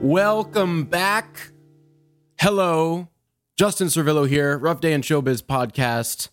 [0.00, 1.50] Welcome back.
[2.38, 3.08] Hello.
[3.56, 6.28] Justin Servillo here, Rough Day in Showbiz podcast.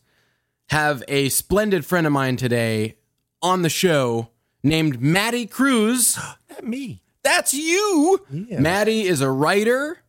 [0.70, 2.98] Have a splendid friend of mine today
[3.42, 4.30] on the show
[4.64, 6.20] named Maddie Cruz.
[6.50, 7.02] That me.
[7.24, 8.26] That's you.
[8.32, 8.60] Yeah.
[8.60, 10.00] Maddie is a writer.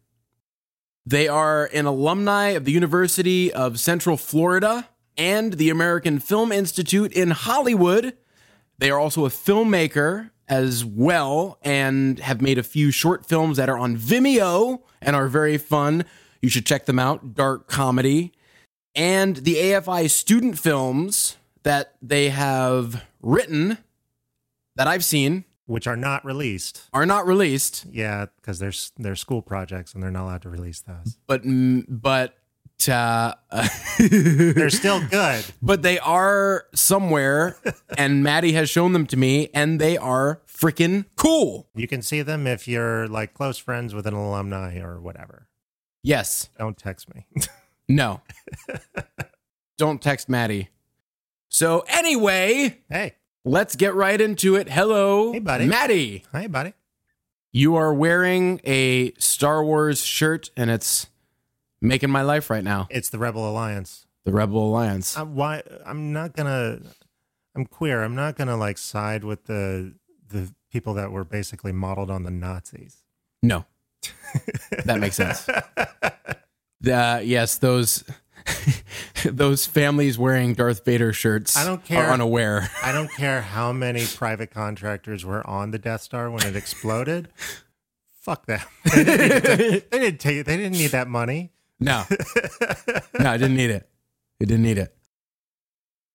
[1.04, 7.12] They are an alumni of the University of Central Florida and the American Film Institute
[7.12, 8.16] in Hollywood.
[8.78, 13.68] They are also a filmmaker as well and have made a few short films that
[13.68, 16.04] are on Vimeo and are very fun.
[16.40, 17.34] You should check them out.
[17.34, 18.32] Dark comedy.
[18.94, 23.78] And the AFI student films that they have written
[24.76, 26.82] that I've seen Which are not released.
[26.92, 30.80] are not released, Yeah, because they're they're school projects and they're not allowed to release
[30.80, 31.18] those.
[31.26, 31.42] but
[31.88, 32.34] but
[32.88, 33.34] uh,
[33.98, 35.44] They're still good.
[35.62, 37.56] but they are somewhere,
[37.96, 41.68] and Maddie has shown them to me, and they are freaking cool.
[41.76, 45.46] You can see them if you're like close friends with an alumni or whatever.
[46.02, 47.26] Yes, Don't text me.
[47.88, 48.20] no,
[49.78, 50.68] don't text Maddie.
[51.48, 54.68] So anyway, hey, let's get right into it.
[54.68, 55.66] Hello, Hey, buddy.
[55.66, 56.24] Maddie.
[56.32, 56.74] hi, buddy.
[57.52, 61.08] You are wearing a Star Wars shirt, and it's
[61.80, 62.86] making my life right now.
[62.90, 64.06] It's the Rebel Alliance.
[64.24, 65.16] The Rebel Alliance.
[65.18, 65.62] I'm, why?
[65.84, 66.78] I'm not gonna.
[67.54, 68.02] I'm queer.
[68.02, 69.94] I'm not gonna like side with the
[70.28, 73.02] the people that were basically modeled on the Nazis.
[73.42, 73.66] No,
[74.84, 75.46] that makes sense.
[76.84, 78.02] Uh, yes, those
[79.24, 81.56] those families wearing Darth Vader shirts.
[81.56, 82.06] I don't care.
[82.06, 82.68] Are unaware.
[82.82, 87.28] I don't care how many private contractors were on the Death Star when it exploded.
[88.20, 88.60] Fuck them.
[88.94, 90.46] They didn't, need to- they didn't take.
[90.46, 91.52] They didn't need that money.
[91.80, 92.04] No,
[93.18, 93.88] no, I didn't need it.
[94.40, 94.94] I didn't need it.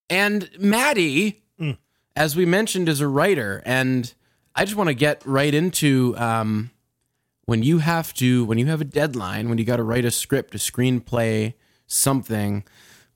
[0.10, 1.78] And Maddie, Mm.
[2.16, 4.14] as we mentioned, is a writer, and
[4.56, 6.72] I just want to get right into um,
[7.46, 10.12] when you have to when you have a deadline, when you got to write a
[10.12, 11.56] script, a screenplay,
[11.88, 12.64] something.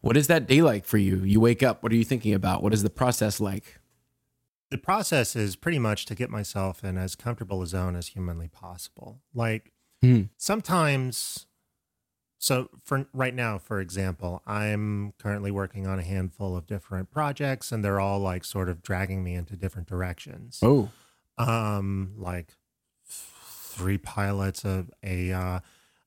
[0.02, 1.18] What is that day like for you?
[1.24, 1.84] You wake up.
[1.84, 2.64] What are you thinking about?
[2.64, 3.78] What is the process like?
[4.72, 8.48] The process is pretty much to get myself in as comfortable a zone as humanly
[8.48, 9.22] possible.
[9.34, 9.72] Like
[10.02, 10.24] Hmm.
[10.38, 11.46] sometimes.
[12.40, 17.72] So for right now, for example, I'm currently working on a handful of different projects,
[17.72, 20.60] and they're all like sort of dragging me into different directions.
[20.64, 20.90] Oh,
[21.38, 22.56] um like
[23.06, 25.60] three pilots of a uh,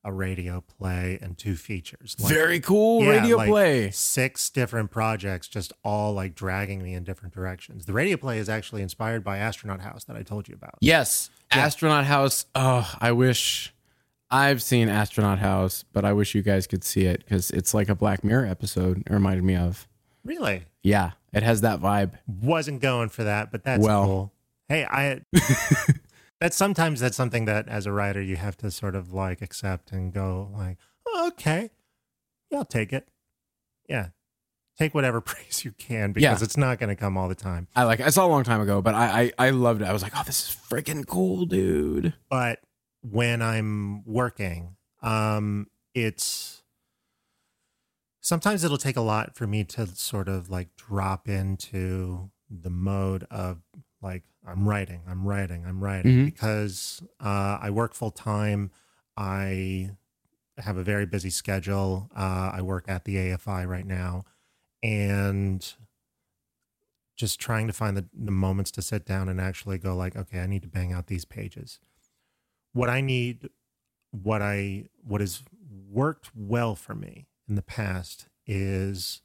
[0.05, 3.91] a radio play and two features like very cool yeah, radio like play.
[3.91, 8.49] six different projects just all like dragging me in different directions the radio play is
[8.49, 11.61] actually inspired by astronaut house that i told you about Yes, Yeah.
[11.65, 12.47] Astronaut House.
[12.55, 13.73] Oh, I wish
[14.31, 17.89] I've seen Astronaut House, but I wish you guys could see it because it's like
[17.89, 18.99] a Black Mirror episode.
[19.07, 19.87] It reminded me of.
[20.25, 22.15] really Yeah, it has that vibe.
[22.27, 24.05] wasn't going for that but that's Well.
[24.05, 24.33] cool
[24.69, 25.21] hey i
[26.45, 29.93] that's sometimes that's something that as a writer you have to sort of like accept
[29.93, 31.71] and go like oh, okay
[32.51, 33.09] yeah i'll take it
[33.89, 34.09] yeah
[34.79, 36.45] take whatever praise you can because Yeah.
[36.45, 38.01] it's not going to come all the time I like.
[38.01, 39.87] I saw a long time ago, but I I, I loved it.
[39.87, 42.13] I was like, oh, this is freaking cool, dude.
[42.29, 42.61] but
[43.01, 46.63] when i'm working um it's
[48.21, 53.25] sometimes it'll take a lot for me to sort of like drop into the mode
[53.31, 53.61] of
[54.05, 56.25] like i'm writing i'm writing i'm writing Mhm.
[56.27, 58.71] because uh, i work full time
[59.17, 59.91] i
[60.59, 62.09] have a very busy schedule.
[62.15, 64.25] Uh, i work at the afi right now.
[64.85, 65.67] And
[67.17, 70.39] just trying to find the, the moments to sit down and actually go like okay
[70.41, 71.81] i need to bang out these pages.
[72.73, 73.49] What i need
[74.11, 75.43] what i what has
[75.91, 79.23] worked well for me in the past is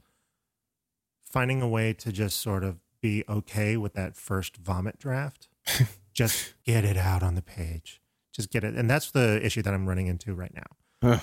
[1.22, 5.48] finding a way to just sort of be okay with that first vomit draft.
[6.14, 8.02] Just get it out on the page.
[8.34, 8.76] Just get it.
[8.76, 11.10] And that's the issue that i'm running into right now.
[11.14, 11.22] Ugh.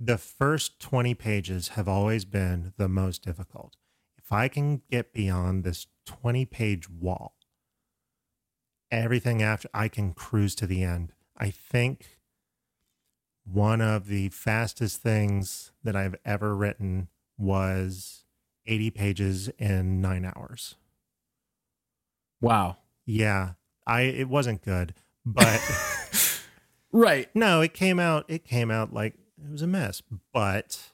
[0.00, 3.76] the first 20 pages have always been the most difficult.
[4.18, 7.36] If i can get beyond this 20 page wall
[8.90, 11.12] everything after i can cruise to the end.
[11.36, 12.18] I think
[13.44, 17.08] one of the fastest things that i've ever written
[17.38, 18.24] was
[18.66, 20.76] 80 pages in nine hours
[22.42, 22.76] Wow.
[23.06, 23.52] yeah
[23.86, 24.92] i it wasn't good
[25.24, 25.60] but
[26.92, 27.28] Right.
[27.34, 30.02] no it came out it came out like it was a mess
[30.32, 30.90] but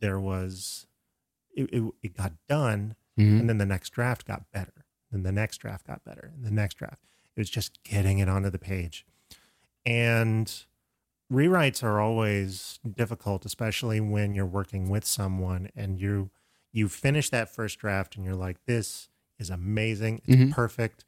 [0.00, 0.86] there was
[1.54, 3.40] it, it, it got done Mhm.
[3.40, 6.50] and then the next draft got better and the next draft got better and the
[6.50, 7.02] next draft
[7.34, 9.06] it was just getting it onto the page
[9.86, 10.64] and
[11.32, 16.30] rewrites are always difficult, especially when you're working with someone and you
[16.72, 20.52] you finish that first draft and you're like, this is amazing, it's Mhm.
[20.52, 21.04] perfect.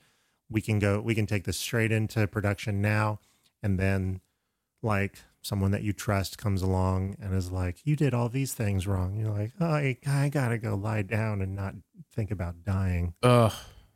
[0.51, 3.21] We can go, we can take this straight into production now,
[3.63, 4.21] and then
[4.83, 8.87] like someone that you trust comes along and is like, you did all these things
[8.87, 9.17] wrong.
[9.17, 11.75] You're like, oh, I, I gotta go lie down and not
[12.15, 13.15] think about dying.
[13.23, 13.53] Ugh.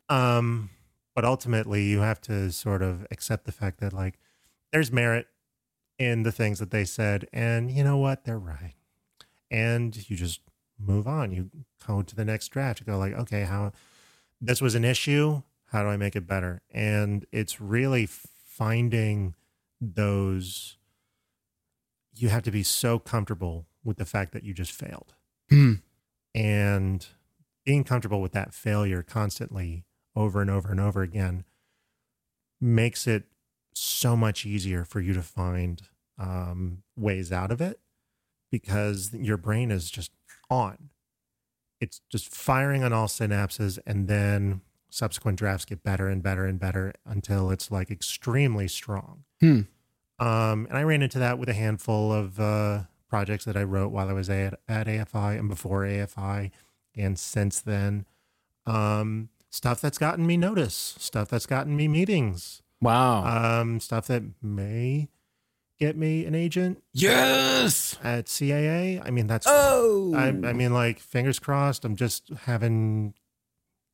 [0.09, 0.69] Um,
[1.15, 4.19] but ultimately, you have to sort of accept the fact that like
[4.71, 5.27] there's merit
[5.99, 8.73] in the things that they said, and you know what, they're right,
[9.51, 10.41] and you just
[10.79, 11.31] move on.
[11.31, 11.49] You
[11.85, 12.79] go to the next draft.
[12.79, 13.71] You go like, okay, how
[14.43, 15.41] this was an issue.
[15.67, 16.61] How do I make it better?
[16.69, 19.35] And it's really finding
[19.79, 20.77] those.
[22.13, 25.15] You have to be so comfortable with the fact that you just failed
[25.49, 25.73] Hmm.
[26.35, 27.05] and
[27.65, 29.85] being comfortable with that failure constantly
[30.15, 31.43] over and over and over again
[32.61, 33.23] makes it
[33.73, 35.81] so much easier for you to find
[36.19, 37.79] um, ways out of it
[38.51, 40.11] because your brain is just
[40.49, 40.89] on.
[41.83, 46.59] It's just firing on all synapses, and then subsequent drafts get better and better and
[46.59, 49.23] better until it's like extremely strong.
[49.39, 49.61] Hmm.
[50.19, 53.91] Um, and I ran into that with a handful of uh, projects that I wrote
[53.91, 56.51] while I was at, at AFI and before AFI,
[56.95, 58.05] and since then.
[58.65, 63.25] Um, stuff that's gotten me notice, stuff that's gotten me meetings, Wow.
[63.61, 65.09] um, stuff that may
[65.79, 67.97] get me an agent yes.
[68.03, 69.01] at CAA.
[69.05, 70.13] I mean, that's Oh.
[70.15, 71.85] I, I mean, like, fingers crossed.
[71.85, 73.13] I'm just having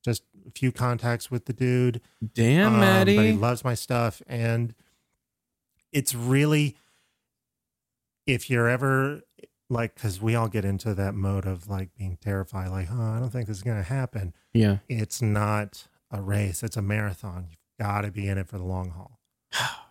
[0.03, 2.01] just a few contacts with the dude.
[2.33, 3.15] damn, Um, Maddie.
[3.15, 4.21] But he loves my stuff.
[4.27, 4.75] And
[5.91, 6.75] it's really,
[8.25, 9.21] if you're ever
[9.69, 13.19] like, because we all get into that mode of like being terrified, like, oh, I
[13.19, 14.33] don't think this is going to happen.
[14.53, 14.77] yeah.
[14.87, 17.47] It's not a race, it's a marathon.
[17.49, 19.19] You've got to be in it for the long haul.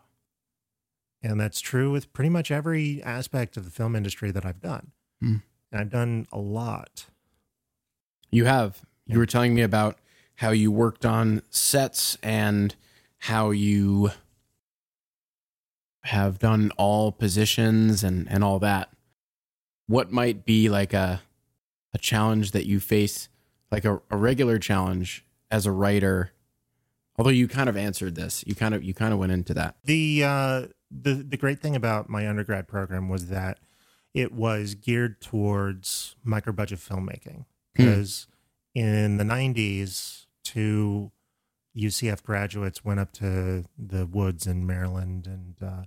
[1.22, 4.92] And that's true with pretty much every aspect of the film industry that I've done.
[5.20, 5.36] Hmm.
[5.72, 7.06] And I've done a lot.
[8.30, 8.82] You have.
[9.06, 9.98] You were telling me about
[10.36, 12.74] how you worked on sets and
[13.18, 14.10] how you
[16.04, 18.90] have done all positions and, and all that.
[19.86, 21.22] What might be like a
[21.94, 23.28] a challenge that you face,
[23.72, 26.32] like a, a regular challenge as a writer?
[27.16, 29.76] Although you kind of answered this, you kind of you kind of went into that.
[29.84, 33.58] The uh, the the great thing about my undergrad program was that
[34.14, 37.44] it was geared towards micro budget filmmaking
[37.74, 38.26] because
[38.74, 41.12] in the 90s two
[41.76, 45.82] UCF graduates went up to the woods in Maryland and uh,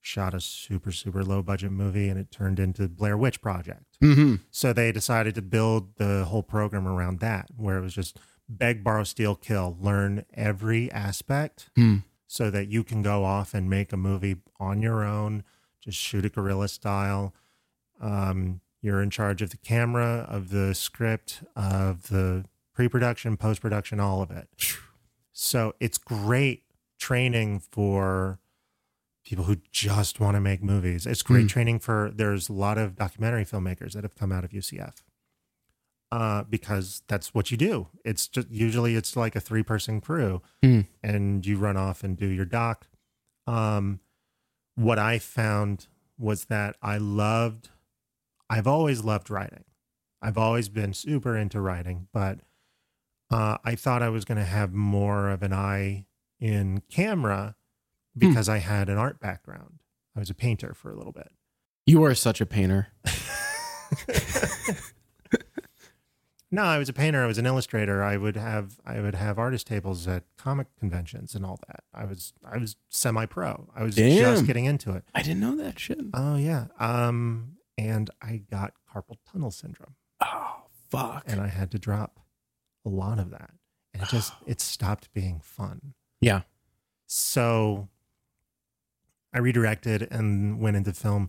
[0.00, 3.98] shot a super super low budget movie and it turned into Blair Witch Project.
[4.02, 4.36] Mm-hmm.
[4.50, 8.84] So they decided to build the whole program around that, where it was just beg,
[8.84, 11.96] borrow, steal, kill, learn every aspect Hmm.
[12.26, 15.44] So that you can go off and make a movie on your own,
[15.80, 17.32] just shoot it guerrilla style.
[18.00, 22.44] Um, you're in charge of the camera, of the script, of the
[22.74, 24.48] pre production, post production, all of it.
[25.32, 26.62] So it's great
[26.98, 28.38] training for
[29.24, 31.04] people who just want to make movies.
[31.06, 31.46] It's great Hmm.
[31.48, 35.02] training for, there's a lot of documentary filmmakers that have come out of UCF
[36.12, 37.88] uh, because that's what you do.
[38.04, 40.82] It's just usually it's like a three person crew Hmm.
[41.02, 42.86] and you run off and do your doc.
[43.46, 44.00] Um,
[44.74, 45.86] what I found
[46.18, 47.70] was that I loved,
[48.48, 49.64] I've always loved writing.
[50.22, 52.40] I've always been super into writing, but
[53.30, 56.06] uh, I thought I was going to have more of an eye
[56.40, 57.56] in camera
[58.16, 59.80] because I had an art background.
[60.16, 61.30] I was a painter for a little bit.
[61.86, 62.88] You are such a painter.
[66.50, 67.24] No, I was a painter.
[67.24, 68.02] I was an illustrator.
[68.02, 71.80] I would have I would have artist tables at comic conventions and all that.
[71.92, 73.68] I was I was semi pro.
[73.74, 74.16] I was Damn.
[74.34, 75.04] just getting into it.
[75.14, 75.98] I didn't know that shit.
[76.14, 76.66] Oh yeah.
[76.78, 81.24] Um and I got carpal tunnel syndrome Oh fuck.
[81.26, 82.20] and I had to drop
[82.84, 83.50] a lot of that.
[83.92, 85.94] And it just it stopped being fun.
[86.20, 86.42] Yeah.
[87.06, 87.88] So
[89.34, 91.28] I redirected and went into film.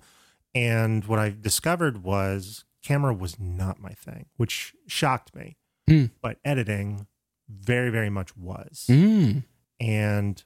[0.56, 5.58] And what I discovered was camera was not my thing, which shocked me.
[5.88, 6.06] Hmm.
[6.22, 7.08] But editing
[7.50, 8.86] very, very much was.
[8.90, 9.44] Mm.
[9.80, 10.44] And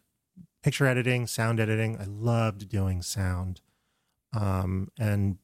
[0.64, 3.62] picture editing, sound editing, I loved doing sound.
[4.34, 5.38] Um, and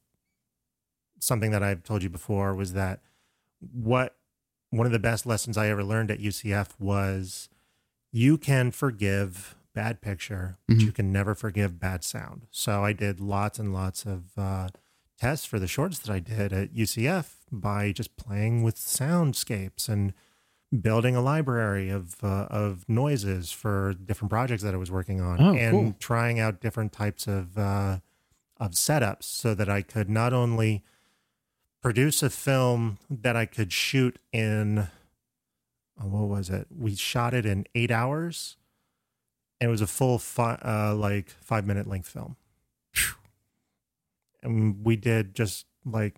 [1.20, 3.02] something that I've told you before was that
[3.60, 4.16] what
[4.70, 7.50] one of the best lessons I ever learned at UCF was
[8.12, 10.82] you can forgive bad picture, but Mhm.
[10.82, 12.48] you can never forgive bad sound.
[12.52, 14.70] So I did lots and lots of uh,
[15.20, 20.14] tests for the shorts that I did at UCF by just playing with soundscapes and
[20.82, 25.42] building a library of uh, of noises for different projects that I was working on,
[25.42, 25.96] Oh, and cool.
[26.00, 28.00] trying out different types of uh,
[28.60, 30.84] of setups so that I could not only
[31.82, 34.80] produce a film that I could shoot in
[36.00, 36.68] uh, what was it?
[36.76, 38.58] We shot it in eight hours,
[39.62, 42.36] and it was a full fi- uh, like five minute length film.
[44.48, 46.18] And we did just like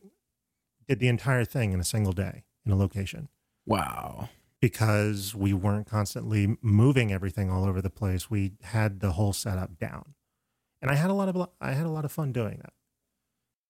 [0.87, 3.29] did the entire thing in a single day in a location
[3.65, 4.29] Wow.
[4.61, 8.29] because we weren't constantly moving everything all over the place.
[8.29, 10.13] We had the whole setup down,
[10.81, 12.73] and I had a lot of I had a lot of fun doing that.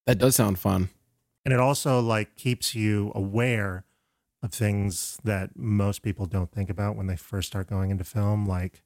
[0.05, 0.89] That does sound fun.
[1.45, 3.85] And it also like keeps you aware
[4.41, 8.45] of things that most people don't think about when they first start going into film,
[8.45, 8.81] like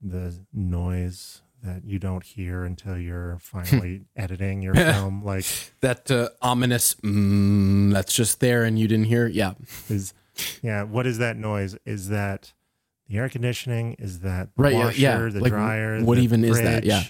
[0.00, 5.22] the noise that you don't hear until you're finally editing your film.
[5.24, 5.44] Like
[5.80, 9.26] That uh, ominous, mm, that's just there and you didn't hear.
[9.26, 9.34] it.
[9.34, 9.52] Yeah.
[9.90, 10.14] is
[10.62, 12.52] yeah what is that noise is that
[13.08, 15.18] the air conditioning is that the Right, yeah, washer yeah.
[15.28, 16.84] the Like, dryer what even is that?
[16.84, 17.02] Yeah.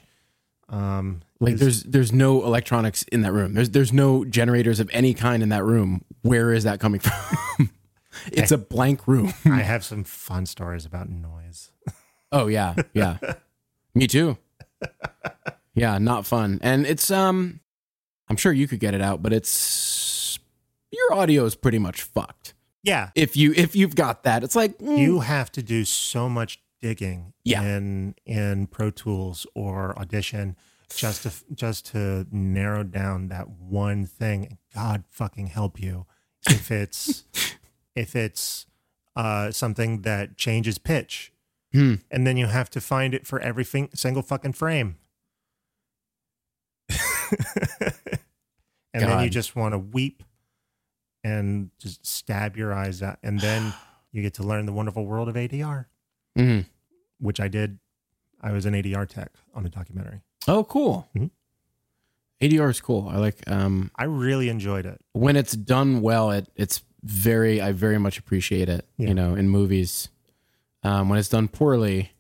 [0.69, 3.55] um Like is- there's there's no electronics in that room.
[3.55, 6.03] There's there's no generators of any kind in that room.
[6.23, 7.71] Where is that coming from?
[8.33, 9.33] it's a blank room.
[9.45, 11.71] i have some fun stories about noise
[12.33, 13.19] Oh yeah, yeah.
[13.95, 14.37] Me too.
[15.75, 16.59] Yeah, not fun.
[16.63, 17.61] And it's um
[18.29, 20.39] I'm sure you could get it out, but it's
[20.91, 22.55] your audio is pretty much fucked.
[22.83, 26.29] yeah If you if you've got that, it's like mm, you have to do so
[26.31, 27.63] much digging Yeah.
[27.63, 30.57] in in pro tools or audition
[30.95, 36.07] just to just to narrow down that one thing god fucking help you
[36.49, 37.25] if it's
[37.95, 38.67] if it's
[39.17, 41.33] uh something that changes pitch
[41.73, 41.95] hmm.
[42.11, 44.97] and then you have to find it for every single fucking frame.
[48.95, 50.23] and then you just want to weep
[51.25, 53.19] and just stab your eyes out.
[53.23, 53.75] And then
[54.13, 55.87] you get to learn the wonderful world of ADR,
[56.37, 56.61] hmm
[57.19, 57.79] which I did.
[58.43, 60.21] I was an ADR tech on a documentary.
[60.47, 61.09] Oh, cool.
[61.17, 61.31] Mhm.
[62.43, 63.09] ADR is cool.
[63.09, 65.01] I like um I really enjoyed it.
[65.13, 66.31] when it's done well.
[66.31, 68.87] It it's very I very much appreciate it.
[68.99, 69.09] Yeah.
[69.09, 70.11] You know, in movies,
[70.87, 72.13] um, when it's done poorly,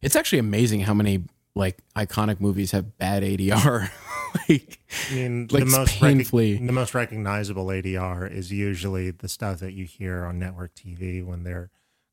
[0.00, 3.90] it's actually amazing how many like iconic movies have bad ADR.
[4.48, 4.80] like
[5.10, 9.72] I mean, Like, the most rec- the most recognizable ADR is usually the stuff that
[9.72, 11.70] you hear on network TV when they're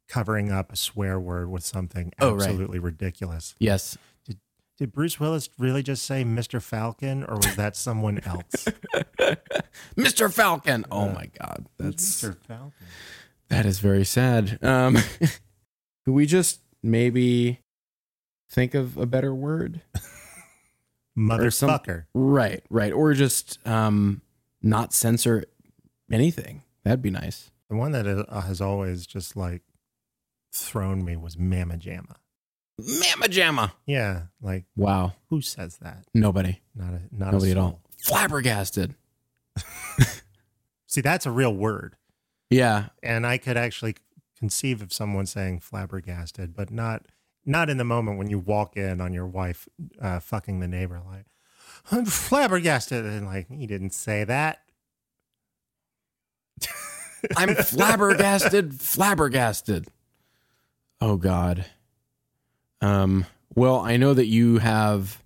[0.07, 2.41] covering up a swear word with something Oh, right.
[2.49, 3.55] absolutely ridiculous.
[3.59, 4.39] yes, Did
[4.77, 6.61] did Bruce Willis really just say Mr.
[6.61, 8.67] Falcon, or was that someone else?
[9.95, 10.31] Mr.
[10.33, 10.85] Falcon.
[10.91, 12.37] Oh my God, that's Mr.
[12.47, 12.71] Falcon.
[13.49, 14.59] that is very sad.
[14.63, 14.97] Um,
[16.05, 17.59] could we just maybe
[18.49, 19.81] think of a better word?
[19.95, 20.09] some-
[21.17, 22.05] Motherfucker.
[22.13, 24.21] Right, right, or just um,
[24.61, 25.45] not censor
[26.11, 26.63] anything.
[26.83, 27.51] That'd be nice.
[27.69, 29.61] The one that uh, has always just like
[30.53, 32.15] thrown me was Mamma Jamma.
[32.79, 33.71] Mamma jamma.
[33.85, 36.05] Yeah, like Wow, who says that?
[36.15, 37.79] nobody, Not a not nobody a at all.
[38.03, 38.95] Flabbergasted.
[40.87, 41.95] See, that's a real word,
[42.49, 43.95] Yeah, and I could actually
[44.41, 47.05] conceive of someone saying flabbergasted, but not
[47.45, 49.69] not in the moment when you walk in on your wife
[50.01, 50.99] uh, fucking the neighbor.
[51.07, 51.25] Like
[51.91, 54.63] I'm flabbergasted, and like he didn't say that.
[57.37, 59.87] I'm flabbergasted, flabbergasted.
[60.99, 61.65] Oh God.
[62.81, 63.27] Um.
[63.53, 65.21] Well, I know that you have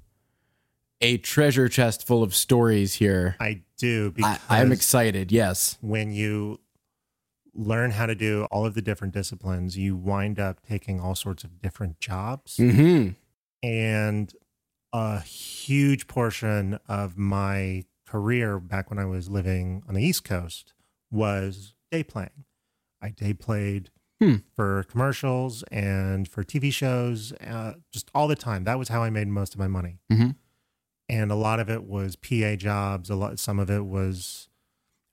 [1.00, 3.38] a treasure chest full of stories here.
[3.40, 5.32] I do I, I'm excited.
[5.32, 5.78] Yes.
[5.80, 6.60] when you
[7.56, 11.44] learn how to do all of the different disciplines, you wind up taking all sorts
[11.44, 12.58] of different jobs.
[12.58, 13.10] Hmm.
[13.64, 14.34] And
[14.94, 20.74] a huge portion of my career back when I was living on the East Coast
[21.12, 22.46] was day playing.
[23.02, 23.90] I day played
[24.22, 24.36] Hmm.
[24.56, 28.64] for commercials and for TV shows, uh, just all the time.
[28.64, 30.00] That was how I made most of my money.
[30.12, 30.36] Mhm.
[31.10, 33.10] And a lot of it was PA jobs.
[33.10, 34.48] A lot, some of it was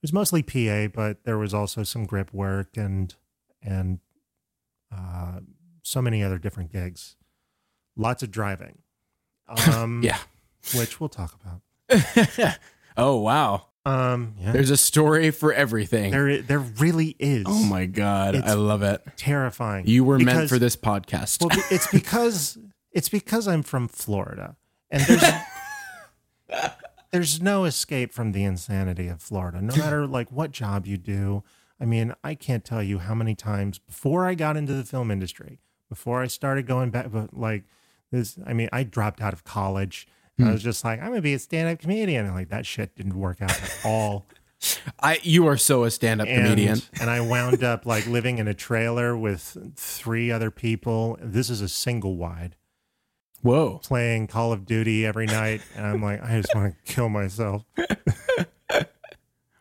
[0.02, 3.14] was mostly PA, but there was also some grip work and
[3.62, 4.00] and
[4.94, 5.40] uh,
[5.82, 7.16] so many other different gigs.
[7.96, 8.78] Lots of driving,
[9.72, 10.18] um, Yeah.
[10.76, 12.58] which we'll talk about.
[12.96, 13.66] oh wow.
[13.84, 16.12] Um, yeah, There's a story for everything.
[16.12, 17.44] there there really is.
[17.48, 18.34] oh my God.
[18.36, 19.02] It's- I love it.
[19.16, 19.86] terrifying.
[19.86, 21.40] You were meant for this podcast.
[21.42, 22.58] Well, it's because
[22.92, 24.56] it's because I'm from Florida,
[24.90, 25.24] and there's
[27.12, 29.60] there's no escape from the insanity of Florida.
[29.60, 31.44] No matter like what job you do.
[31.80, 35.10] I mean, I can't tell you how many times before I got into the film
[35.10, 37.64] industry, before I started going back, but like
[38.10, 38.38] this.
[38.46, 40.06] I mean, I dropped out of college.
[40.38, 40.54] And I hmm.
[40.54, 43.42] was just like, I'm gonna be a stand-up comedian, and like that shit didn't work
[43.42, 44.24] out at all.
[45.00, 46.80] I you are so a stand-up and, comedian.
[47.00, 51.18] and I wound up like living in a trailer with three other people.
[51.20, 52.56] This is a single wide.
[53.42, 53.80] Whoa.
[53.82, 57.64] playing Call of Duty every night, and I'm like, I just want to kill myself.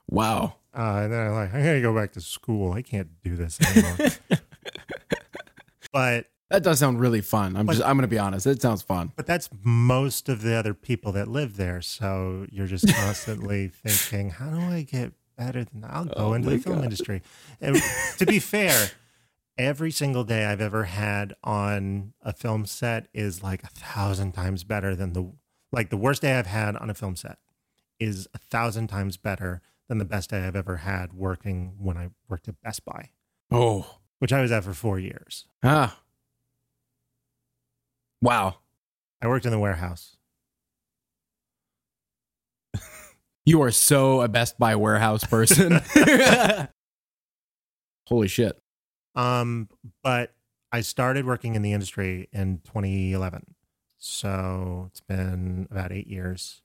[0.08, 0.56] Wow.
[0.78, 2.74] Uh, and then I'm like, I gotta go back to school.
[2.74, 4.10] I can't do this anymore.
[5.94, 7.56] but That does sound really fun.
[7.56, 8.46] I'm But- just I'm gonna be honest.
[8.46, 9.14] It sounds fun.
[9.16, 11.82] but that's most of the other people that live there.
[11.82, 16.50] So you're just constantly thinking, how do I get better than I'll go Oh into
[16.50, 16.84] the film God.
[16.86, 17.22] industry.
[17.62, 17.78] And
[18.18, 18.92] to be fair,
[19.58, 24.64] every single day I've ever had on a film set is like a thousand times
[24.64, 25.32] better than the
[25.72, 27.38] like the worst day I've had on a film set
[28.00, 32.10] is a thousand times better than the best day I've ever had working when I
[32.28, 33.10] worked at Best Buy,
[33.52, 34.00] Oh.
[34.20, 35.46] which I was at for four years.
[35.64, 36.00] Ah.
[38.22, 38.58] Wow.
[39.22, 40.18] I worked in the warehouse.
[43.44, 45.82] You are so a Best Buy warehouse person.
[48.08, 48.62] Holy shit.
[49.16, 49.70] Um,
[50.04, 50.34] but
[50.72, 53.56] I started working in the industry in 2011.
[53.98, 56.62] So it's been about eight years.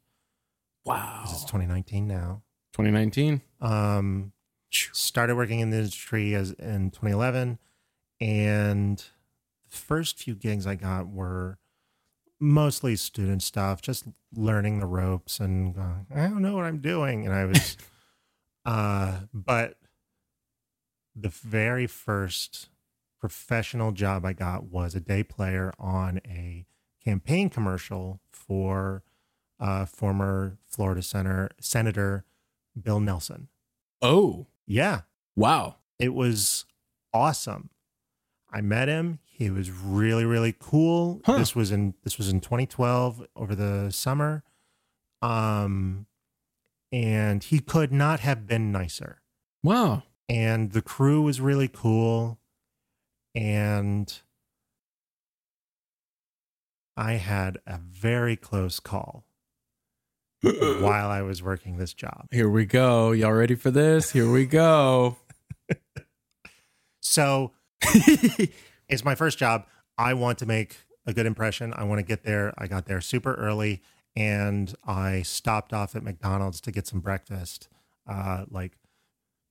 [0.84, 1.22] Wow.
[1.24, 2.42] It's 2019 now.
[2.72, 3.42] 2019.
[3.60, 4.32] Um,
[4.70, 7.58] started working in the industry as in 2011,
[8.20, 11.58] and the first few gigs I got were
[12.38, 17.26] mostly student stuff, just learning the ropes and going, I don't know what I'm doing,
[17.26, 17.76] and I was,
[18.66, 19.78] uh, but
[21.18, 22.68] the very first
[23.18, 26.66] professional job I got was a day player on a
[27.02, 29.02] campaign commercial for
[29.58, 32.24] uh, former Florida Senator Senator
[32.80, 33.48] Bill Nelson.
[34.02, 34.46] Oh.
[34.66, 35.02] Yeah,
[35.34, 35.76] Wow.
[35.98, 36.66] it was
[37.14, 37.70] awesome.
[38.50, 39.20] I met him.
[39.24, 41.20] He was really really cool.
[41.24, 41.38] Huh.
[41.38, 44.42] This was in this was in 2012 over the summer.
[45.22, 46.06] Um
[46.92, 49.20] and he could not have been nicer.
[49.62, 50.02] Wow.
[50.28, 52.38] And the crew was really cool
[53.34, 54.12] and
[56.96, 59.24] I had a very close call
[60.42, 62.26] while I was working this job.
[62.30, 63.12] Here we go.
[63.12, 64.12] Y'all ready for this?
[64.12, 65.16] Here we go.
[67.06, 67.52] So
[68.88, 69.64] it's my first job.
[69.96, 71.72] I want to make a good impression.
[71.74, 72.52] I want to get there.
[72.58, 73.80] I got there super early
[74.16, 77.68] and I stopped off at McDonald's to get some breakfast.
[78.08, 78.72] Uh, like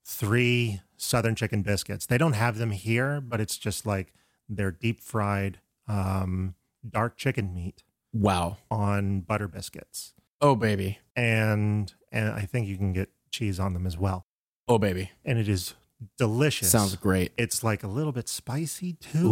[0.06, 2.06] three southern chicken biscuits.
[2.06, 4.14] They don't have them here, but it's just like
[4.48, 6.56] they're deep fried um,
[6.88, 8.58] dark chicken meat wow.
[8.70, 10.14] on butter biscuits.
[10.42, 11.00] Oh baby.
[11.16, 14.26] And and I think you can get cheese on them as well.
[14.68, 15.12] Oh baby.
[15.24, 15.74] And it is
[16.18, 16.72] delicious.
[16.72, 17.32] Sounds great.
[17.38, 19.28] it's like a little bit spicy too.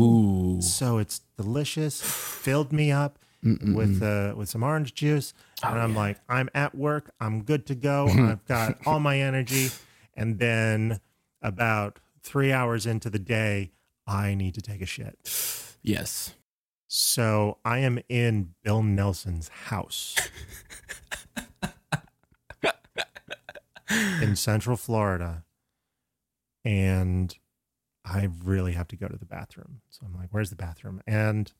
[0.57, 0.61] Ooh.
[0.61, 2.01] So it's delicious.
[2.43, 3.75] Filled me up Mm-mm-mm.
[3.75, 5.33] with uh, with some orange juice,
[5.63, 5.97] and Oh, I'm yeah.
[5.97, 7.11] like, I'm at work.
[7.19, 8.07] I'm good to go.
[8.07, 9.69] I've got all my energy.
[10.15, 10.99] And then
[11.41, 13.71] about three hours into the day,
[14.07, 15.17] I need to take a shit.
[15.81, 16.35] yes.
[16.87, 20.15] So I am in Bill Nelson's house
[24.21, 25.43] in Central Florida,
[26.63, 27.35] and
[28.05, 29.81] I really have to go to the bathroom.
[29.89, 31.51] So I'm like, "Where's the bathroom?" And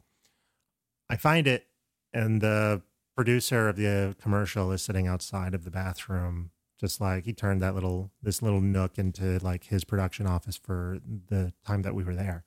[1.10, 1.66] I find it,
[2.14, 2.84] and the
[3.16, 6.52] producer of the commercial is sitting outside of the bathroom,
[6.84, 11.00] just like he turned that little this little nook into like his production office for
[11.30, 12.44] the time that we were there.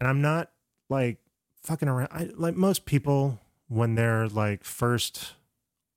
[0.00, 0.50] And I'm not
[0.88, 1.18] like
[1.62, 2.08] fucking around.
[2.10, 5.34] I, like most people, when they're like first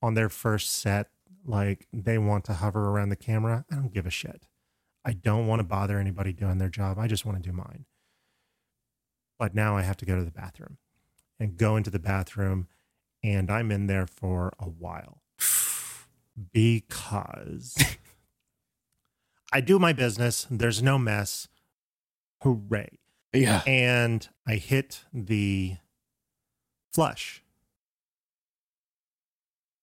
[0.01, 1.07] on their first set,
[1.45, 3.63] like they want to hover around the camera.
[3.71, 4.47] I don't give a shit.
[5.05, 6.99] I don't want to bother anybody doing their job.
[6.99, 7.85] I just want to do mine.
[9.39, 10.79] But now I have to go to the bathroom
[11.39, 12.67] and go into the bathroom,
[13.23, 15.20] and I'm in there for a while
[16.53, 17.77] because
[19.53, 20.47] I do my business.
[20.49, 21.47] There's no mess.
[22.41, 22.97] Hooray.
[23.33, 23.61] Yeah.
[23.67, 25.77] And I hit the
[26.93, 27.43] flush.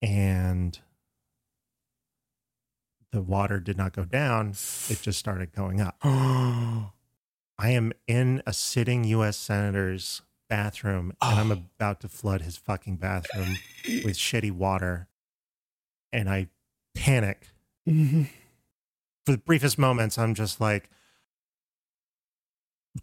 [0.01, 0.79] And
[3.11, 5.97] the water did not go down, it just started going up.
[6.03, 6.91] oh.
[7.61, 11.63] I am in a sitting US senator's bathroom and I'm Oh.
[11.77, 13.57] about to flood his fucking bathroom
[14.05, 15.08] with shitty water.
[16.11, 16.47] And I
[16.95, 17.47] panic.
[17.87, 18.23] Mm-hmm.
[19.25, 20.89] For the briefest moments, I'm just like,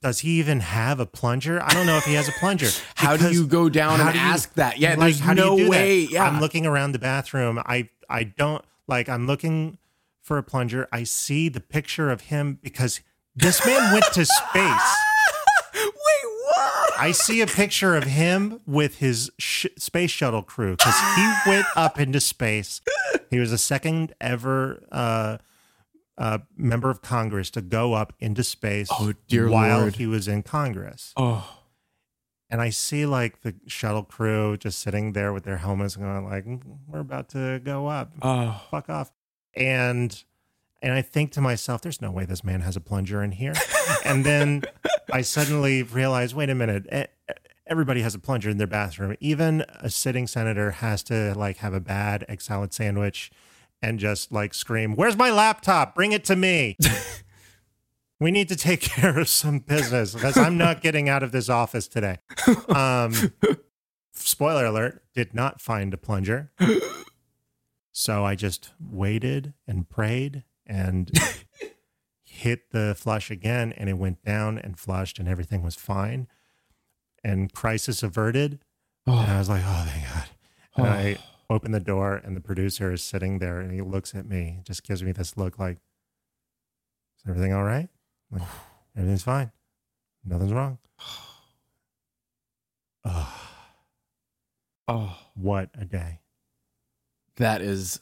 [0.03, 1.62] does he even have a plunger?
[1.62, 2.69] I don't know if he has a plunger.
[2.97, 4.79] How do you go down and do you- ask that?
[4.79, 5.71] Yeah, like, there's how do you no do that?
[5.71, 6.01] way.
[6.11, 6.25] Yeah.
[6.25, 7.61] I'm looking around the bathroom.
[7.64, 9.79] I I don't like I'm looking
[10.23, 10.88] for a plunger.
[10.92, 13.01] I see the picture of him because
[13.35, 14.95] this man went to space.
[16.98, 21.66] I see a picture of him with his sh- space shuttle crew because he went
[21.76, 22.80] up into space.
[23.30, 25.38] He was the second ever uh,
[26.18, 29.96] uh, member of Congress to go up into space Oh, dear while Lord.
[29.96, 31.12] he was in Congress.
[31.16, 31.62] Oh.
[32.48, 36.44] and I see like the shuttle crew just sitting there with their helmets going like,
[36.46, 38.12] "Mm, we're about to go up.
[38.22, 39.12] Oh, Fuck off.
[39.54, 40.22] And
[40.83, 43.55] and I think to myself, there's no way this man has a plunger in here.
[44.05, 44.62] and then
[45.12, 47.11] I suddenly realize, wait a minute,
[47.67, 49.17] everybody has a plunger in their bathroom.
[49.21, 53.31] Even a sitting senator has to like have a bad egg salad sandwich
[53.83, 55.95] and just like scream, "Where's my laptop?
[55.95, 56.77] Bring it to me."
[58.21, 61.49] we need to take care of some business because I'm not getting out of this
[61.49, 62.19] office today.
[62.69, 63.12] Um,
[64.12, 66.53] spoiler alert: did not find a plunger,
[67.93, 71.11] so I just waited and prayed and
[72.24, 76.29] hit the flush again, and it went down and flushed, and everything was fine,
[77.24, 78.61] and crisis averted.
[79.07, 79.18] And oh.
[79.18, 80.29] I oh, was like, "Oh, thank God!"
[80.76, 81.55] And I oh.
[81.55, 84.83] open the door, and the producer is sitting there, and he looks at me, just
[84.83, 85.79] gives me this look like,
[87.18, 87.88] "Is everything all right?"
[88.31, 88.42] Like,
[88.96, 89.52] everything's fine.
[90.24, 90.79] Nothing's wrong.
[93.09, 93.50] Oh,
[94.88, 96.18] oh, what a day!
[97.37, 98.00] that is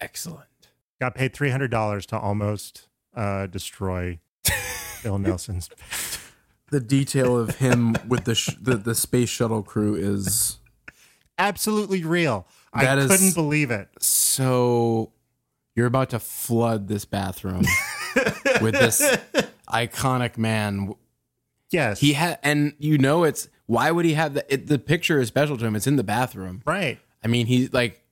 [0.00, 0.46] excellent.
[1.00, 4.18] Got paid three hundred dollars to almost uh, destroy
[5.02, 5.70] Bill Nelson's.
[6.70, 10.58] The detail of him with the sh- the, the space shuttle crew is
[11.38, 12.46] Absolutely real.
[12.74, 13.88] I That is- couldn't believe it.
[14.00, 15.12] so.
[15.74, 17.64] You're about to flood this bathroom
[18.60, 19.00] with this
[19.70, 20.92] iconic man.
[21.70, 25.20] Yes, He had, and you know, it's why would he have the it, the picture
[25.20, 25.74] is special to him?
[25.76, 26.60] It's in the bathroom.
[26.66, 26.98] right.
[27.24, 28.02] I mean, he's like,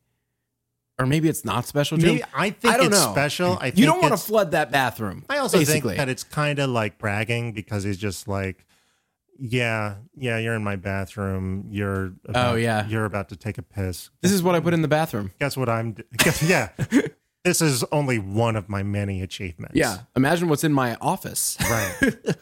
[0.98, 2.26] or maybe it's not special to Maybe, him.
[2.34, 3.12] I think I don't it's know.
[3.12, 3.58] special.
[3.60, 5.24] I think You don't want to flood that bathroom.
[5.28, 5.90] I also basically.
[5.90, 8.64] think that it's kind of like bragging because he's just like,
[9.38, 11.66] yeah, yeah, you're in my bathroom.
[11.70, 12.86] You're about, Oh, yeah.
[12.86, 14.08] you're about to take a piss.
[14.22, 15.32] this is what I put in the bathroom.
[15.38, 15.94] Guess what I'm?
[16.16, 16.70] Guess, yeah,
[17.44, 19.76] this is only one of my many achievements.
[19.76, 21.58] Yeah, imagine what's in my office.
[21.70, 22.14] right.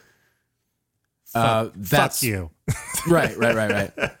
[1.33, 2.49] Uh, Fuck that's you.
[3.09, 4.17] right, right, right, right.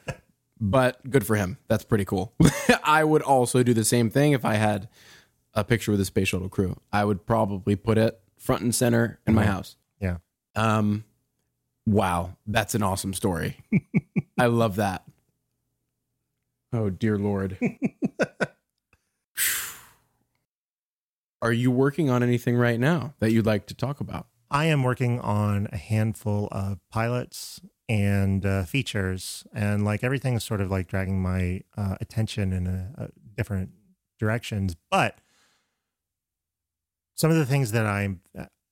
[0.59, 1.57] But good for him.
[1.67, 2.33] That's pretty cool.
[2.83, 4.87] I would also do the same thing if I had
[5.53, 6.77] a picture with the space shuttle crew.
[6.93, 9.47] I would probably put it front and center in my Mhm.
[9.47, 9.75] house.
[9.99, 10.17] Yeah.
[10.55, 11.03] Um,
[11.85, 13.57] wow, that's an awesome story.
[14.37, 15.03] I love that.
[16.73, 17.57] Oh dear lord.
[21.41, 24.27] Are you working on anything right now that you'd like to talk about?
[24.49, 30.43] I am working on a handful of pilots and uh, features, and like everything is
[30.43, 33.71] sort of like dragging my uh, attention in a, a different
[34.19, 34.75] directions.
[34.89, 35.19] But
[37.13, 38.21] some of the things that I'm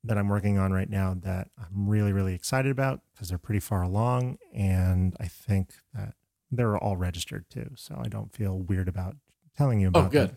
[0.04, 3.60] that I'm working on right now that I'm really really excited about because they're pretty
[3.60, 6.16] far along, and I think that
[6.52, 9.16] they're all registered too, so I don't feel weird about
[9.58, 10.06] telling you about.
[10.06, 10.36] Oh, good.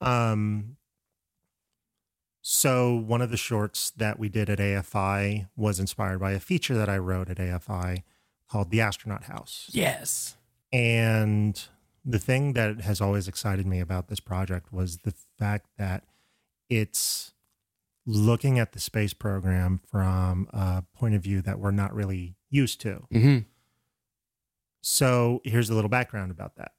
[0.00, 0.08] them.
[0.08, 0.76] Um,
[2.42, 6.74] so one of the shorts that we did at AFI was inspired by a feature
[6.74, 8.02] that I wrote at AFI
[8.48, 9.68] called The Astronaut House.
[9.72, 10.36] Yes.
[10.72, 11.62] And
[12.04, 16.04] the thing that has always excited me about this project was the fact that
[16.68, 17.32] it's
[18.06, 22.80] looking at the space program from a point of view that we're not really used
[22.80, 23.06] to.
[23.12, 23.38] Mm-hmm.
[24.80, 26.72] So here's a little background about that.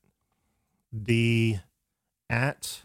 [0.91, 1.59] The
[2.29, 2.81] at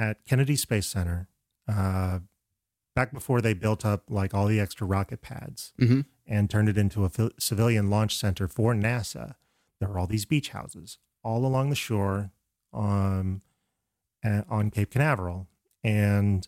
[0.00, 1.28] at Kennedy Space Center,
[1.68, 2.20] uh,
[2.96, 6.00] back before they built up like all the extra rocket pads Mm-hmm.
[6.26, 9.34] and turned it into a civilian launch center for NASA,
[9.78, 12.30] there were all these beach houses all along the shore
[12.72, 13.42] um,
[14.24, 15.48] on Cape Canaveral.
[15.84, 16.46] And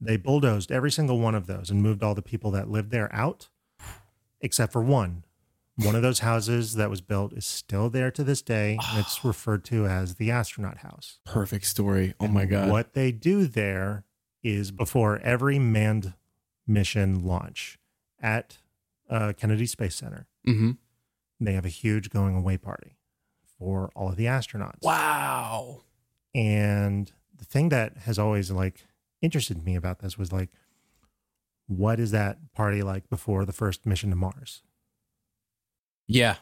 [0.00, 3.12] they bulldozed every single one of those and moved all the people that lived there
[3.14, 3.48] out,
[4.40, 5.24] except for one.
[5.76, 8.78] One of those houses that was built is still there to this day.
[8.90, 11.18] And it's referred to as the astronaut house.
[11.24, 12.14] Perfect story.
[12.20, 12.70] Oh my god.
[12.70, 14.04] What they do there
[14.42, 16.14] is before every manned
[16.66, 17.78] mission launch
[18.20, 18.58] at
[19.08, 20.72] uh, Kennedy Space Center, Mm-hmm.
[21.40, 22.96] they have a huge going away party
[23.58, 24.82] for all of the astronauts.
[24.82, 25.82] Wow.
[26.34, 28.86] And the thing that has always like
[29.20, 30.50] interested me about this was like,
[31.68, 34.62] what is that party like before the first mission to Mars?
[36.08, 36.36] Yeah.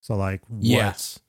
[0.00, 0.40] So like
[0.86, 1.20] what's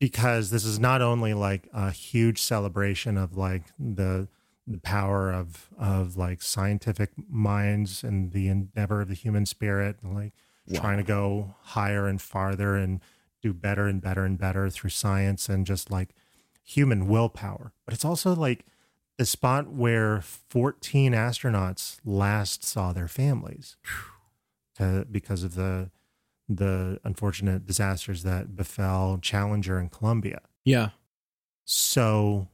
[0.00, 4.28] because this is not only like a huge celebration of like the
[4.66, 10.14] the power of of like scientific minds and the endeavor of the human spirit and
[10.14, 10.32] like
[10.66, 10.80] Wow.
[10.80, 13.02] trying to go higher and farther and
[13.42, 16.14] do better and better and better through science and just like
[16.62, 17.74] human willpower.
[17.84, 18.64] But it's also like
[19.18, 23.76] the spot where 14 astronauts last saw their families
[24.76, 25.90] to, because of the
[26.48, 30.40] the unfortunate disasters that befell Challenger and Columbia.
[30.64, 30.90] Yeah.
[31.64, 32.48] So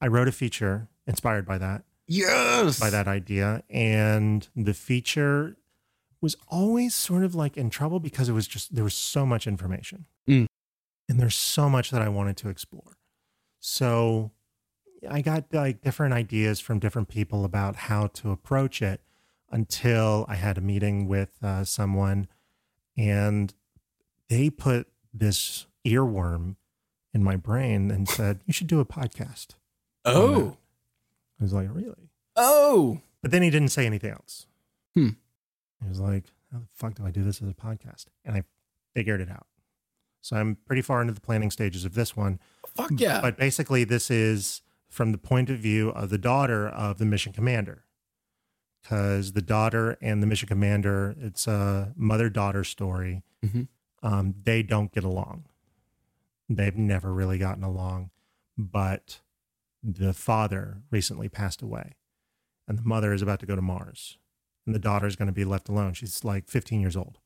[0.00, 2.80] I wrote a feature inspired by that Yes.
[2.80, 3.62] by that idea.
[3.68, 5.56] And the feature
[6.22, 9.46] was always sort of like in trouble because it was just, there was so much
[9.46, 10.06] information.
[10.28, 10.46] Mm.
[11.08, 12.96] And there's so much that I wanted to explore.
[13.60, 14.30] So
[15.08, 19.02] I got like different ideas from different people about how to approach it
[19.54, 22.26] until I had a meeting with uh, someone
[22.96, 23.54] and
[24.28, 26.56] they put this earworm
[27.12, 29.54] in my brain and said, You should do a podcast.
[30.04, 30.56] Oh.
[31.40, 32.10] I was like, Really?
[32.34, 33.00] Oh.
[33.22, 34.46] But then he didn't say anything else.
[34.94, 35.10] Hmm.
[35.80, 38.06] He was like, How the fuck do I do this as a podcast?
[38.24, 38.42] And I
[38.92, 39.46] figured it out.
[40.20, 42.40] So I'm pretty far into the planning stages of this one.
[42.74, 43.20] Fuck yeah.
[43.20, 47.32] But basically, this is from the point of view of the daughter of the mission
[47.32, 47.83] commander.
[48.84, 53.22] Because the daughter and the mission commander, it's a mother daughter story.
[53.42, 53.68] Mhm.
[54.02, 55.46] Um, they don't get along.
[56.50, 58.10] They've never really gotten along.
[58.58, 59.22] But
[59.82, 61.94] the father recently passed away,
[62.68, 64.18] and the mother is about to go to Mars,
[64.66, 65.94] and the daughter is going to be left alone.
[65.94, 67.18] She's like 15 years old.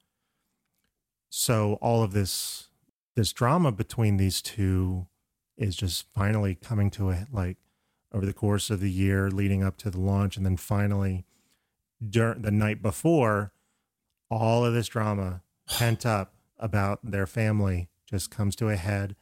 [1.29, 2.69] So all of this
[3.17, 5.09] this drama between these two
[5.57, 7.57] is just finally coming to a like
[8.13, 11.25] over the course of the year leading up to the launch and then finally
[12.07, 13.53] during the night before
[14.31, 19.15] all of this drama pent up about their family just comes to a head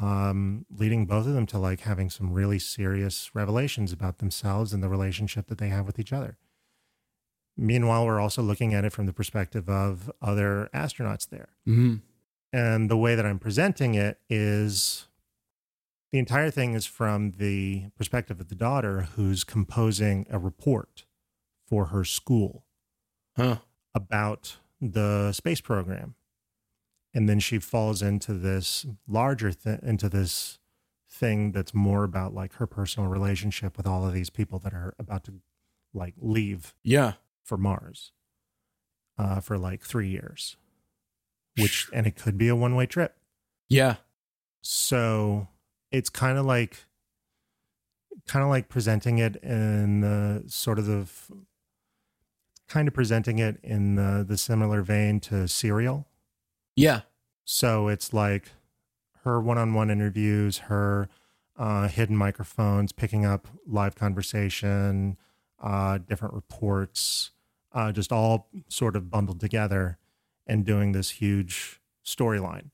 [0.00, 4.82] um leading both of them to like having some really serious revelations about themselves and
[4.82, 6.38] the relationship that they have with each other.
[7.58, 11.50] Meanwhile we're also looking at it from the perspective of other astronauts there.
[11.68, 12.00] Mhm.
[12.54, 15.08] and the way that I'm presenting it is
[16.10, 21.04] the entire thing is from the perspective of the daughter who's composing a report
[21.66, 22.64] for her school
[23.36, 23.58] Huh.
[23.94, 26.14] about the space program.
[27.14, 30.58] And then she falls into this larger thing, into this
[31.10, 34.94] thing that's more about like her personal relationship with all of these people that are
[34.98, 35.34] about to
[35.92, 37.14] like leave Yeah.
[37.44, 38.12] for Mars
[39.18, 40.56] uh, for like three years,
[41.58, 43.16] which and it could be a one way trip.
[43.68, 43.96] Yeah.
[44.62, 45.48] So
[45.90, 46.86] it's kind of like
[48.26, 51.06] kind of like presenting it in the sort of the
[52.72, 56.06] kind of presenting it in the, the similar vein to Serial.
[56.74, 57.02] Yeah.
[57.44, 58.48] So it's like
[59.24, 61.08] her one-on-one interviews, her
[61.58, 65.18] uh, hidden microphones, picking up live conversation,
[65.62, 67.30] uh, different reports,
[67.72, 69.98] uh, just all sort of bundled together
[70.46, 72.70] and doing this huge storyline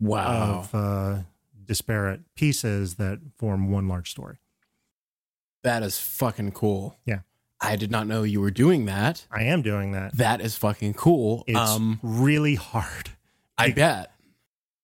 [0.00, 0.60] Wow.
[0.70, 1.22] of uh,
[1.62, 4.38] disparate pieces that form one large story.
[5.62, 6.96] that is fucking cool.
[7.04, 7.20] Yeah.
[7.60, 9.26] I did not know you were doing that.
[9.30, 10.16] I am doing that.
[10.16, 11.42] That is fucking cool.
[11.46, 13.10] It's um, really hard.
[13.56, 14.12] I like, bet.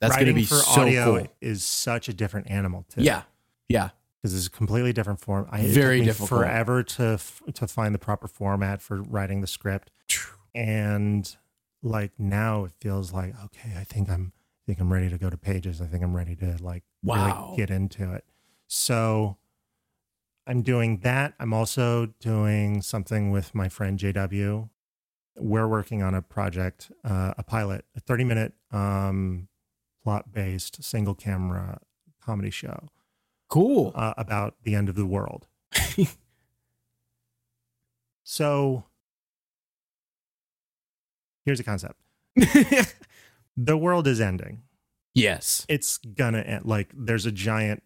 [0.00, 1.26] That's going to be for so audio cool.
[1.40, 3.02] is such a different animal too.
[3.02, 3.22] Yeah.
[3.68, 3.90] Yeah.
[4.20, 5.46] because it's a completely different form.
[5.50, 6.28] I, Very difficult.
[6.30, 9.90] Forever to f- to find the proper format for writing the script,
[10.54, 11.37] and
[11.82, 15.30] like now it feels like okay, I think I'm I think I'm ready to go
[15.30, 15.80] to pages.
[15.80, 17.44] I think I'm ready to like Wow.
[17.50, 18.24] really get into it.
[18.66, 19.37] So
[20.46, 21.35] I'm doing that.
[21.38, 24.68] I'm also doing something with my friend JW.
[25.37, 29.48] We're working on a project, uh, a pilot, a 30 minute um,
[30.02, 31.78] plot based single camera
[32.20, 32.88] comedy show
[33.48, 33.92] Cool.
[33.94, 35.46] uh, about the end of the world.
[38.24, 38.85] so
[41.44, 42.00] here's a concept
[43.57, 44.62] the world is ending.
[45.14, 45.66] yes.
[45.68, 46.64] It's gonna end.
[46.64, 47.83] Like, there's a giant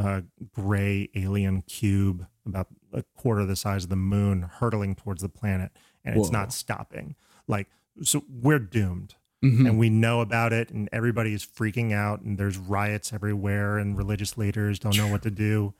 [0.00, 0.20] uh,
[0.54, 5.70] gray alien cube about a quarter the size of the moon hurtling towards the planet,
[6.04, 7.14] and it's not stopping.
[7.46, 7.68] Like,
[8.02, 9.14] so we're doomed.
[9.44, 9.66] Mhm.
[9.66, 13.96] and we know about it and everybody is freaking out and there's riots everywhere and
[13.96, 15.72] religious leaders don't know what to do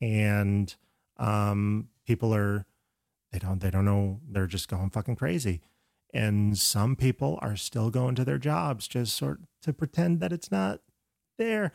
[0.00, 0.74] and
[1.16, 2.66] um people are
[3.30, 5.60] they don't they don't know they're just going fucking crazy
[6.12, 10.50] and some people are still going to their jobs just sort to pretend that it's
[10.50, 10.80] not
[11.38, 11.70] there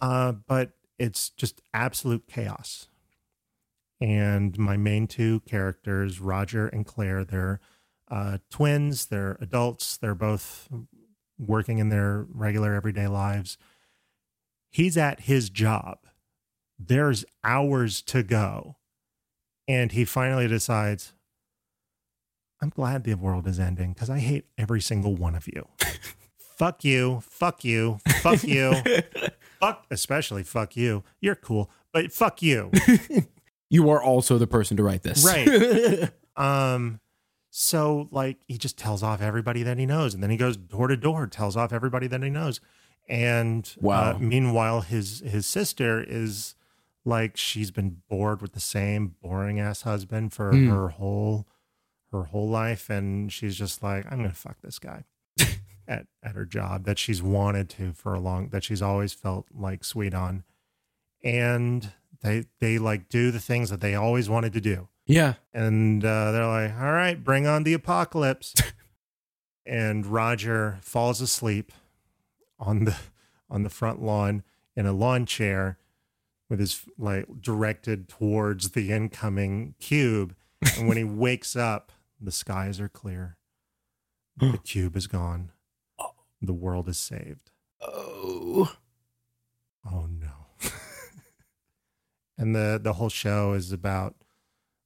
[0.00, 2.88] uh but it's just absolute chaos
[4.00, 7.60] and my main two characters roger and claire they're
[8.10, 9.06] uh, twins.
[9.06, 9.96] They're adults.
[9.96, 10.68] They're both
[11.38, 13.58] working in their regular everyday lives.
[14.70, 15.98] He's at his job.
[16.78, 18.76] There's hours to go.
[19.68, 21.14] And he finally decides,
[22.62, 25.66] I'm glad the world is ending because I hate every single one of you.
[26.38, 27.20] fuck you.
[27.22, 27.98] Fuck you.
[28.20, 28.72] Fuck you.
[29.60, 31.04] fuck, especially fuck you.
[31.20, 32.70] You're cool, but fuck you.
[33.70, 35.24] you are also the person to write this.
[35.24, 36.10] Right.
[36.36, 37.00] Um,
[37.50, 40.88] so like he just tells off everybody that he knows, and then he goes door
[40.88, 42.60] to door, tells off everybody that he knows.
[43.08, 44.16] And Wow.
[44.16, 46.54] uh, meanwhile, his his sister is
[47.06, 50.68] like she's been bored with the same boring ass husband for Hmm.
[50.68, 51.46] her whole
[52.12, 55.04] her whole life and she's just like i'm gonna fuck this guy
[55.88, 59.46] at at her job that she's wanted to for a long that she's always felt
[59.54, 60.44] like sweet on.
[61.22, 64.88] And they they like do the things that they always wanted to do.
[65.08, 65.34] Yeah.
[65.54, 68.54] and uh, they're like all right bring on the apocalypse.
[69.68, 71.72] And roger falls asleep
[72.56, 72.96] on the
[73.50, 74.44] on the front lawn
[74.76, 75.78] in a lawn chair
[76.48, 80.36] with his like directed towards the incoming cube.
[80.78, 83.36] And when he wakes up the skies are clear.
[84.36, 85.50] The cube is gone
[86.40, 88.74] the world is saved Oh.
[89.90, 90.46] oh no
[92.38, 94.14] and the the whole show is about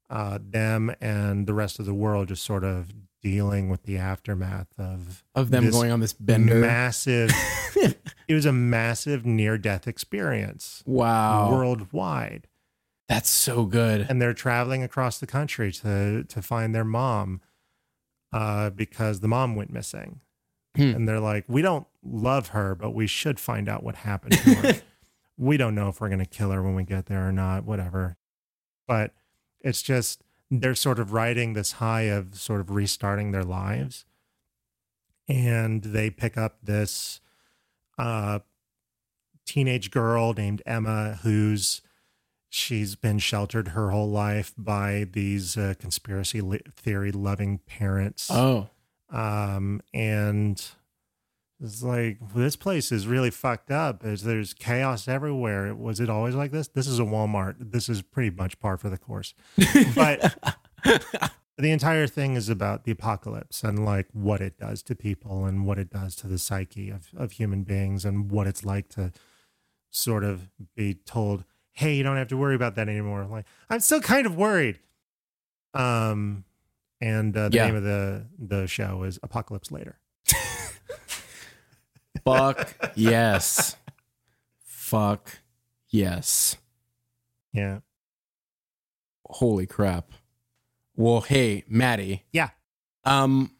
[0.09, 4.69] uh them and the rest of the world just sort of dealing with the aftermath
[4.79, 6.55] of Of them going on this bender.
[6.55, 7.31] massive
[7.77, 11.51] it was a massive near death experience wow.
[11.53, 12.47] worldwide
[13.09, 14.07] That's so good.
[14.09, 17.41] and they're traveling across the country to to find their mom
[18.33, 20.21] uh because the mom went missing
[20.77, 20.83] Hmm.
[20.95, 24.55] and they're like we don't love her but we should find out what happened to
[24.55, 24.81] her
[25.37, 27.65] we don't know if we're going to kill her when we get there or not
[27.65, 28.17] whatever
[28.87, 29.13] but
[29.61, 34.05] it's just they're sort of riding this high of sort of restarting their lives
[35.29, 37.21] and they pick up this
[37.99, 38.39] uh
[39.47, 41.83] teenage girl named Emma who's
[42.49, 46.41] she's been sheltered her whole life by these uh, conspiracy
[46.77, 48.69] theory loving parents Oh.
[49.11, 50.73] Um and
[51.63, 55.75] it's like this place is really fucked up Is there's chaos everywhere.
[55.75, 56.69] Was it always like this?
[56.69, 57.57] This is a walmart.
[57.59, 59.35] This is pretty much par for the course.
[59.95, 60.35] But
[61.59, 65.67] the entire thing is about the apocalypse and like what it does to people and
[65.67, 69.13] what it does to the psyche of, of human beings and what it's like to
[69.91, 73.27] sort of be told hey you don't have to worry about that anymore.
[73.31, 74.79] Like i'm still kind of worried.
[75.75, 76.45] Um
[77.01, 77.67] and uh, the Yeah.
[77.67, 79.99] name of the the show is apocalypse later
[82.25, 83.77] Fuck yes.
[84.65, 85.39] Fuck
[85.89, 86.57] yes.
[87.53, 87.79] yeah
[89.27, 90.11] Holy crap.
[90.97, 92.25] Well, hey, Maddie.
[92.33, 92.49] Yeah.
[93.05, 93.53] Um,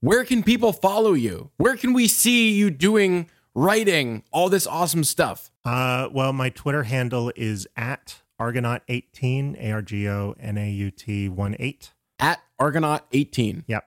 [0.00, 1.50] where can people follow you?
[1.56, 5.50] Where can we see you doing writing all this awesome stuff?
[5.62, 13.64] uh well my twitter handle is at argonaut18 a-r-g-o-n-a-u-t 1 8 At Argonaut18.
[13.66, 13.86] Yep.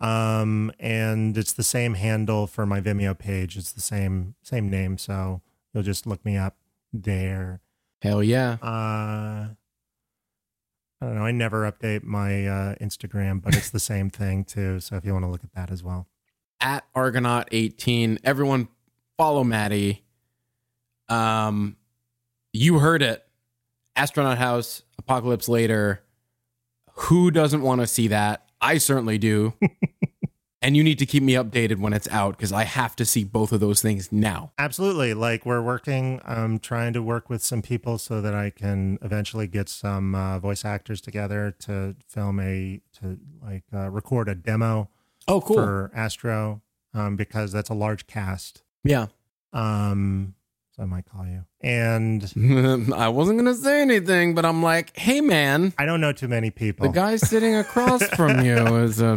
[0.00, 3.56] Um, and it's the same handle for my Vimeo page.
[3.56, 5.42] It's the same same name, so
[5.74, 6.56] you'll just look me up
[6.92, 7.60] there.
[8.00, 8.58] Hell yeah.
[8.62, 9.48] Uh,
[11.00, 11.24] I don't know.
[11.24, 14.78] I never update my uh, Instagram, but it's the same thing too.
[14.80, 16.06] So if you want to look at that as well,
[16.60, 18.18] At Argonaut18.
[18.24, 18.68] Everyone
[19.16, 20.04] follow Maddie.
[21.08, 21.76] Um,
[22.52, 23.24] you heard it.
[23.96, 26.02] Astronaut House, Apocalypse Later.
[27.02, 28.44] Who doesn't want to see that?
[28.60, 29.54] I certainly do.
[30.62, 33.22] and you need to keep me updated when it's out because I have to see
[33.22, 34.50] both of those things now.
[34.58, 35.14] absolutely.
[35.14, 36.20] Like we're working.
[36.24, 40.38] I'm trying to work with some people so that I can eventually get some uh,
[40.40, 44.88] voice actors together to film a to like uh, record a demo
[45.28, 45.56] Oh, cool.
[45.56, 46.62] for Astro
[46.94, 48.62] um, because that's a large cast.
[48.82, 49.06] yeah.
[49.52, 50.34] Um,
[50.78, 51.44] so I might call you.
[51.60, 52.22] And
[52.94, 56.28] I wasn't going to say anything, but I'm like, hey, man, I don't know too
[56.28, 56.86] many people.
[56.86, 59.16] the guy sitting across from you is a.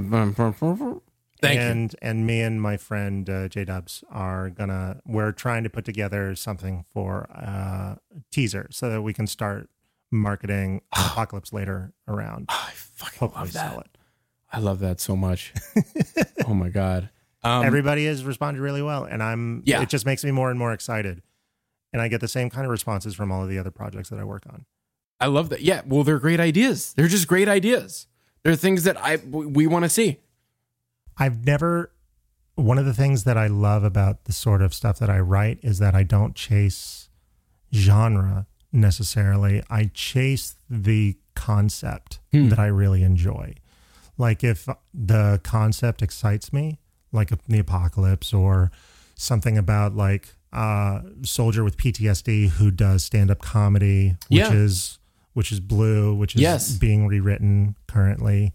[1.42, 1.62] Thank you.
[1.62, 5.86] and and me and my friend uh, J Dubs are gonna we're trying to put
[5.86, 7.96] together something for uh,
[8.32, 9.68] teaser so that we can start
[10.12, 12.46] marketing Apocalypse later around.
[12.50, 13.72] I fucking Hopefully love that.
[13.72, 13.98] sell it.
[14.54, 15.52] I love that so much.
[16.48, 17.10] oh my god.
[17.44, 19.82] Um, Everybody has responded really well, and I'm Yeah.
[19.82, 21.24] It just makes me more and more excited,
[21.94, 24.20] and I get the same kind of responses from all of the other projects that
[24.20, 24.66] I work on.
[25.20, 25.62] I love that.
[25.62, 25.82] Yeah.
[25.86, 26.94] Well, they're great ideas.
[26.94, 28.08] They're just great ideas.
[28.44, 30.20] They're things that I we want to see.
[31.18, 31.92] I've never
[32.56, 35.60] one of the things that I love about the sort of stuff that I write
[35.62, 37.10] is that I don't chase
[37.74, 39.62] genre necessarily.
[39.70, 42.50] I chase the concept Hmm.
[42.50, 43.56] that I really enjoy.
[44.18, 46.80] Like if the concept excites me,
[47.12, 48.72] like the apocalypse or
[49.16, 54.52] something about like a soldier with PTSD who does stand-up comedy, which Yeah.
[54.54, 54.98] is
[55.34, 56.72] which is blue, which is Yes.
[56.78, 58.52] being rewritten currently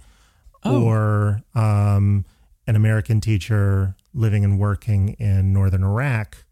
[0.63, 0.83] Oh.
[0.85, 2.27] or um,
[2.67, 6.45] an American teacher living and working in northern Iraq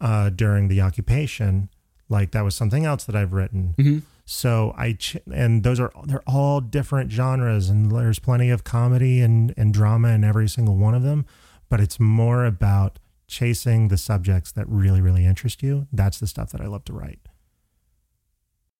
[0.00, 1.68] uh, during the occupation.
[2.08, 3.74] Like that was something else that I've written.
[3.78, 4.02] Mhm.
[4.24, 9.20] So I ch- and those are they're all different genres, and there's plenty of comedy
[9.20, 11.26] and and drama in every single one of them.
[11.68, 12.98] But it's more about
[13.28, 15.86] chasing the subjects that really really interest you.
[15.92, 17.20] That's the stuff that I love to write.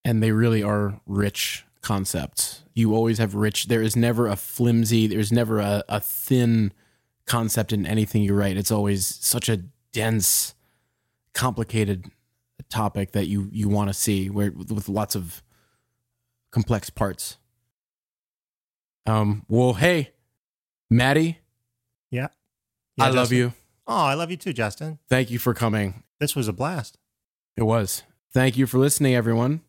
[0.04, 2.62] and they really are rich concepts.
[2.74, 3.66] You always have rich.
[3.66, 5.06] There is never a flimsy.
[5.08, 6.72] There's never a, a thin
[7.26, 8.56] concept in anything you write.
[8.56, 9.56] It's always such a
[9.92, 10.54] dense,
[11.34, 12.06] complicated
[12.68, 15.42] topic that you you want to see where with lots of
[16.52, 17.38] complex parts.
[19.06, 19.44] Um.
[19.48, 20.12] Well, hey,
[20.90, 21.38] Maddie,
[22.10, 22.28] Yeah.
[22.98, 23.52] I love you.
[23.86, 24.98] Oh, I love you too, Justin.
[25.08, 26.02] Thank you for coming.
[26.18, 26.98] This was a blast.
[27.56, 28.02] It was.
[28.32, 29.60] Thank you for listening, everyone.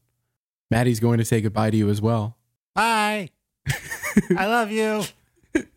[0.71, 2.35] Maddie's going to say goodbye to you as well.
[2.75, 3.29] Bye.
[4.37, 5.03] I love you.